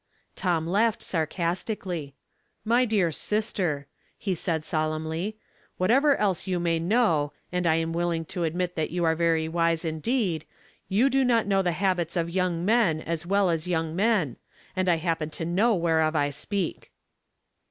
[0.35, 2.15] Tom laughed sarcastically."
[2.73, 3.85] My dear sister,"
[4.17, 5.37] he said, solemnly,"
[5.77, 9.13] what ever else you may know, and I am willing to admit that you are
[9.13, 10.43] very wise indeed,
[10.89, 14.37] you do not know the habits of young men as well as young men,
[14.75, 16.91] and I happen to know whereof I speak."